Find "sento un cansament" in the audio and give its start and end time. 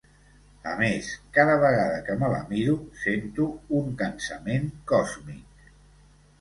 3.03-4.69